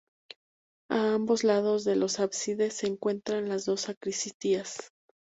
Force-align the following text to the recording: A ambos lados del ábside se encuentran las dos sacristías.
A 0.89 1.13
ambos 1.13 1.43
lados 1.43 1.83
del 1.83 2.01
ábside 2.17 2.71
se 2.71 2.87
encuentran 2.87 3.49
las 3.49 3.65
dos 3.65 3.81
sacristías. 3.81 4.91